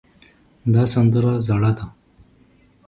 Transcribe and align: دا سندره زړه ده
دا 0.73 0.83
سندره 0.93 1.33
زړه 1.47 1.71
ده 1.77 1.85